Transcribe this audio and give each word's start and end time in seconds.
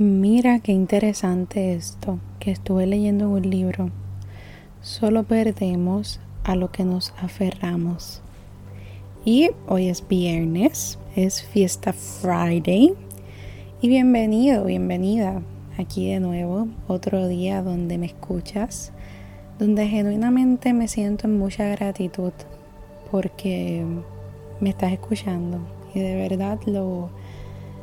Mira 0.00 0.60
qué 0.60 0.70
interesante 0.70 1.74
esto 1.74 2.20
que 2.38 2.52
estuve 2.52 2.86
leyendo 2.86 3.24
en 3.24 3.30
un 3.32 3.50
libro. 3.50 3.90
Solo 4.80 5.24
perdemos 5.24 6.20
a 6.44 6.54
lo 6.54 6.70
que 6.70 6.84
nos 6.84 7.12
aferramos. 7.20 8.22
Y 9.24 9.50
hoy 9.66 9.88
es 9.88 10.06
viernes, 10.06 11.00
es 11.16 11.42
fiesta 11.42 11.92
Friday. 11.92 12.94
Y 13.80 13.88
bienvenido, 13.88 14.66
bienvenida 14.66 15.42
aquí 15.76 16.12
de 16.12 16.20
nuevo, 16.20 16.68
otro 16.86 17.26
día 17.26 17.60
donde 17.64 17.98
me 17.98 18.06
escuchas, 18.06 18.92
donde 19.58 19.88
genuinamente 19.88 20.74
me 20.74 20.86
siento 20.86 21.26
en 21.26 21.40
mucha 21.40 21.66
gratitud 21.70 22.32
porque 23.10 23.84
me 24.60 24.70
estás 24.70 24.92
escuchando 24.92 25.58
y 25.92 25.98
de 25.98 26.14
verdad 26.14 26.60
lo 26.66 27.10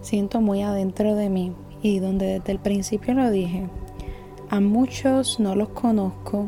siento 0.00 0.40
muy 0.40 0.62
adentro 0.62 1.14
de 1.14 1.30
mí 1.30 1.52
y 1.82 1.98
donde 1.98 2.38
desde 2.38 2.52
el 2.52 2.58
principio 2.58 3.14
lo 3.14 3.30
dije, 3.30 3.68
a 4.48 4.60
muchos 4.60 5.40
no 5.40 5.54
los 5.54 5.70
conozco, 5.70 6.46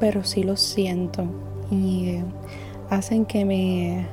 pero 0.00 0.24
sí 0.24 0.42
los 0.42 0.60
siento 0.60 1.26
y 1.70 2.08
eh, 2.08 2.24
hacen 2.90 3.24
que, 3.24 3.44
me, 3.44 4.06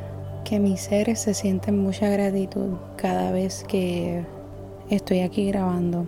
que 0.44 0.60
mis 0.60 0.82
seres 0.82 1.20
se 1.22 1.34
sienten 1.34 1.78
mucha 1.78 2.10
gratitud 2.10 2.74
cada 2.98 3.32
vez 3.32 3.64
que 3.68 4.24
estoy 4.90 5.22
aquí 5.22 5.48
grabando. 5.48 6.08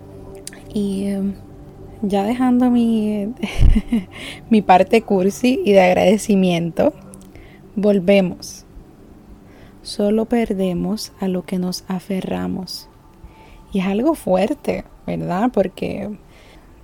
Y 0.73 1.05
eh, 1.07 1.33
ya 2.01 2.23
dejando 2.23 2.69
mi, 2.69 3.33
mi 4.49 4.61
parte 4.61 5.01
cursi 5.01 5.61
y 5.63 5.71
de 5.71 5.81
agradecimiento, 5.81 6.93
volvemos. 7.75 8.65
Solo 9.81 10.25
perdemos 10.25 11.13
a 11.19 11.27
lo 11.29 11.43
que 11.45 11.59
nos 11.59 11.85
aferramos. 11.87 12.89
Y 13.71 13.79
es 13.79 13.85
algo 13.85 14.15
fuerte, 14.15 14.85
¿verdad? 15.05 15.49
Porque 15.53 16.17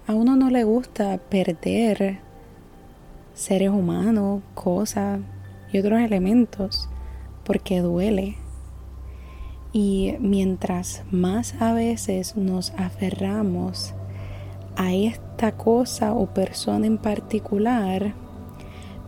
a 0.05 0.13
uno 0.13 0.35
no 0.35 0.49
le 0.49 0.65
gusta 0.65 1.17
perder 1.17 2.19
seres 3.33 3.69
humanos, 3.69 4.41
cosas 4.53 5.21
y 5.71 5.79
otros 5.79 6.01
elementos, 6.01 6.89
porque 7.45 7.79
duele. 7.79 8.35
Y 9.71 10.15
mientras 10.19 11.03
más 11.09 11.55
a 11.61 11.73
veces 11.73 12.35
nos 12.35 12.71
aferramos 12.71 13.93
a 14.75 14.93
esta 14.93 15.53
cosa 15.53 16.13
o 16.13 16.27
persona 16.27 16.85
en 16.85 16.97
particular, 16.97 18.13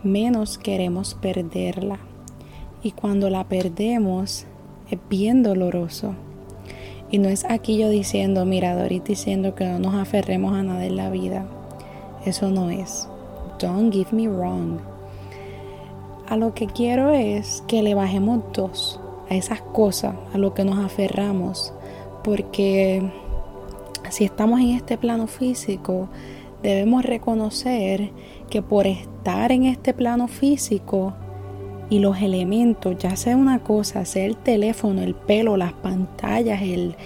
menos 0.02 0.56
queremos 0.56 1.14
perderla. 1.14 1.98
Y 2.82 2.92
cuando 2.92 3.28
la 3.28 3.44
perdemos, 3.44 4.46
es 4.90 4.98
bien 5.08 5.42
doloroso 5.42 6.14
y 7.10 7.18
no 7.18 7.28
es 7.28 7.44
aquí 7.44 7.78
yo 7.78 7.88
diciendo, 7.88 8.44
mira, 8.44 8.74
Dorit 8.74 9.04
diciendo 9.04 9.54
que 9.54 9.64
no 9.64 9.78
nos 9.78 9.94
aferremos 9.94 10.54
a 10.54 10.62
nada 10.62 10.84
en 10.84 10.96
la 10.96 11.10
vida. 11.10 11.46
Eso 12.24 12.50
no 12.50 12.70
es. 12.70 13.08
Don't 13.60 13.92
give 13.92 14.10
me 14.10 14.28
wrong. 14.28 14.80
A 16.28 16.36
lo 16.36 16.54
que 16.54 16.66
quiero 16.66 17.12
es 17.12 17.62
que 17.68 17.82
le 17.82 17.94
bajemos 17.94 18.40
dos 18.52 19.00
a 19.30 19.34
esas 19.34 19.60
cosas, 19.60 20.14
a 20.34 20.38
lo 20.38 20.52
que 20.54 20.64
nos 20.64 20.78
aferramos. 20.84 21.72
Porque 22.24 23.08
si 24.10 24.24
estamos 24.24 24.60
en 24.60 24.70
este 24.70 24.98
plano 24.98 25.28
físico, 25.28 26.08
debemos 26.62 27.04
reconocer 27.04 28.10
que 28.50 28.62
por 28.62 28.88
estar 28.88 29.52
en 29.52 29.64
este 29.64 29.94
plano 29.94 30.26
físico, 30.26 31.14
y 31.88 32.00
los 32.00 32.20
elementos, 32.20 32.96
ya 32.98 33.16
sea 33.16 33.36
una 33.36 33.60
cosa, 33.60 34.04
sea 34.04 34.24
el 34.24 34.36
teléfono, 34.36 35.02
el 35.02 35.14
pelo, 35.14 35.56
las 35.56 35.72
pantallas, 35.72 36.62
el, 36.62 36.96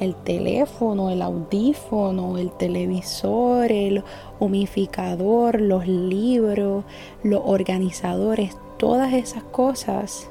el 0.00 0.14
teléfono, 0.14 1.10
el 1.10 1.20
audífono, 1.20 2.38
el 2.38 2.50
televisor, 2.52 3.70
el 3.70 4.02
humificador, 4.38 5.60
los 5.60 5.86
libros, 5.86 6.84
los 7.22 7.42
organizadores, 7.44 8.56
todas 8.78 9.12
esas 9.12 9.42
cosas 9.42 10.30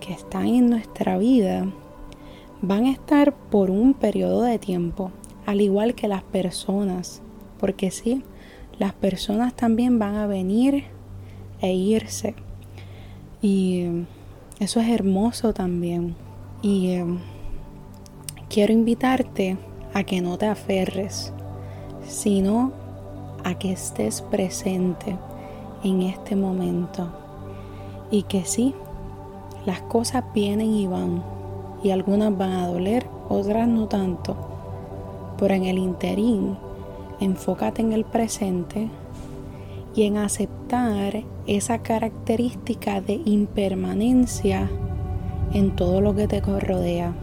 que 0.00 0.12
están 0.12 0.46
en 0.46 0.70
nuestra 0.70 1.18
vida 1.18 1.66
van 2.62 2.86
a 2.86 2.92
estar 2.92 3.34
por 3.34 3.70
un 3.70 3.94
periodo 3.94 4.42
de 4.42 4.60
tiempo, 4.60 5.10
al 5.44 5.60
igual 5.60 5.94
que 5.94 6.06
las 6.06 6.22
personas, 6.22 7.20
porque 7.58 7.90
sí, 7.90 8.22
las 8.78 8.92
personas 8.92 9.54
también 9.54 9.98
van 9.98 10.14
a 10.14 10.28
venir 10.28 10.84
e 11.60 11.72
irse 11.72 12.36
y 13.40 14.06
eso 14.58 14.80
es 14.80 14.88
hermoso 14.88 15.52
también. 15.52 16.16
Y 16.62 16.92
em, 16.92 17.18
quiero 18.48 18.72
invitarte 18.72 19.56
a 19.94 20.02
que 20.02 20.20
no 20.20 20.36
te 20.38 20.46
aferres, 20.46 21.32
sino 22.06 22.72
a 23.44 23.54
que 23.54 23.72
estés 23.72 24.22
presente 24.22 25.16
en 25.84 26.02
este 26.02 26.34
momento. 26.34 27.12
Y 28.10 28.24
que 28.24 28.44
sí, 28.44 28.74
las 29.64 29.82
cosas 29.82 30.24
vienen 30.34 30.74
y 30.74 30.86
van. 30.86 31.22
Y 31.82 31.90
algunas 31.90 32.36
van 32.36 32.52
a 32.52 32.66
doler, 32.66 33.06
otras 33.28 33.68
no 33.68 33.86
tanto. 33.86 34.36
Pero 35.38 35.54
en 35.54 35.64
el 35.64 35.78
interín, 35.78 36.58
enfócate 37.20 37.82
en 37.82 37.92
el 37.92 38.04
presente 38.04 38.88
y 39.98 40.04
en 40.04 40.16
aceptar 40.16 41.24
esa 41.48 41.82
característica 41.82 43.00
de 43.00 43.20
impermanencia 43.24 44.70
en 45.52 45.74
todo 45.74 46.00
lo 46.00 46.14
que 46.14 46.28
te 46.28 46.40
rodea. 46.40 47.16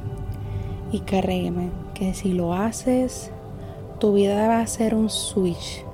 Y 0.91 0.99
créeme 0.99 1.69
que 1.93 2.13
si 2.13 2.33
lo 2.33 2.53
haces, 2.53 3.31
tu 3.99 4.15
vida 4.15 4.49
va 4.49 4.59
a 4.59 4.67
ser 4.67 4.93
un 4.93 5.09
switch. 5.09 5.85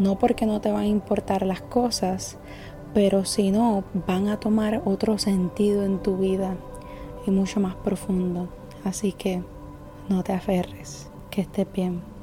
No 0.00 0.18
porque 0.18 0.44
no 0.44 0.60
te 0.60 0.72
van 0.72 0.82
a 0.82 0.88
importar 0.88 1.46
las 1.46 1.60
cosas, 1.60 2.36
pero 2.94 3.24
si 3.24 3.52
no, 3.52 3.84
van 4.08 4.26
a 4.26 4.40
tomar 4.40 4.82
otro 4.86 5.18
sentido 5.18 5.84
en 5.84 6.02
tu 6.02 6.16
vida 6.16 6.56
y 7.28 7.30
mucho 7.30 7.60
más 7.60 7.76
profundo. 7.76 8.48
Así 8.82 9.12
que 9.12 9.44
no 10.08 10.24
te 10.24 10.32
aferres, 10.32 11.12
que 11.30 11.42
estés 11.42 11.72
bien. 11.72 12.17